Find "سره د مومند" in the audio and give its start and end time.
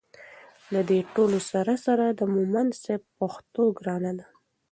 1.85-2.71